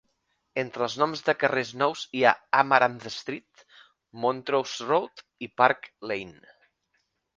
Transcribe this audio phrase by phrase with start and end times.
[0.59, 3.63] Entre els noms de carrers nous hi ha Amaranth Street,
[4.25, 6.55] Montrose Road i Park Lane.